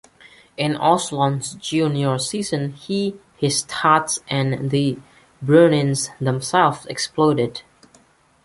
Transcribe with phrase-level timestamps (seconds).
[0.57, 4.97] In Olson's junior season, he, his stats, and the
[5.43, 7.61] Bruins themselves exploded.